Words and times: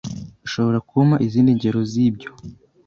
Ushobora 0.45 0.79
kumpa 0.89 1.15
izindi 1.25 1.51
ngero 1.57 1.79
zibyo? 1.91 2.29